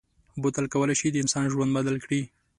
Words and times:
بوتل 0.41 0.65
کولای 0.73 0.95
شي 0.99 1.07
د 1.11 1.15
انسان 1.23 1.45
ژوند 1.53 1.71
بدل 1.77 1.95
کړي. 2.03 2.21